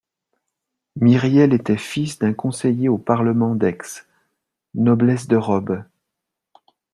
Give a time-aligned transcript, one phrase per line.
[0.95, 4.07] Myriel était fils d'un conseiller au parlement d'Aix,
[4.73, 5.83] noblesse de robe